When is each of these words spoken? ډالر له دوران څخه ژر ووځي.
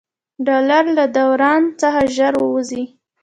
ډالر 0.47 0.85
له 0.97 1.05
دوران 1.17 1.63
څخه 1.81 2.01
ژر 2.15 2.33
ووځي. 2.39 2.83